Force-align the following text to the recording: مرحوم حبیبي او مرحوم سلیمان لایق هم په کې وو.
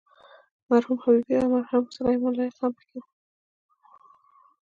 مرحوم 0.69 0.97
حبیبي 1.03 1.35
او 1.41 1.47
مرحوم 1.55 1.83
سلیمان 1.97 2.33
لایق 2.37 2.55
هم 2.61 2.71
په 2.77 2.83
کې 2.87 2.97
وو. 2.99 3.05